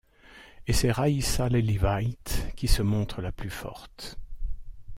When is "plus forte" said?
3.31-4.17